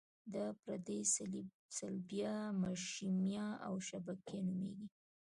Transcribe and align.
دا 0.33 0.45
پردې 0.61 0.99
صلبیه، 1.77 2.35
مشیمیه 2.61 3.47
او 3.67 3.73
شبکیه 3.87 4.41
نومیږي. 4.47 4.87